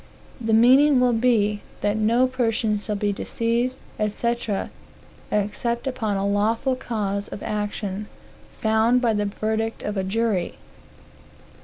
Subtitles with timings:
[0.43, 4.37] The meaning will be, that no person shall be disseized, &c.,
[5.29, 8.07] except upon a lawful cause of action,
[8.57, 10.55] found by the verdict of a jury.